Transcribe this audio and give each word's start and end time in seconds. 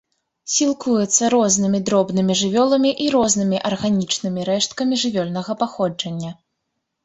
Сілкуецца 0.53 1.29
рознымі 1.33 1.81
дробнымі 1.89 2.33
жывёламі 2.41 2.95
і 3.05 3.11
рознымі 3.19 3.57
арганічнымі 3.71 4.49
рэшткамі 4.51 4.95
жывёльнага 5.07 5.51
паходжання. 5.65 6.31